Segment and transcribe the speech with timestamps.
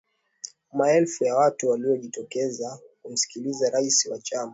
[0.73, 4.49] Maelfu ya watu waliojitokeza kumsikiliza rais wa chama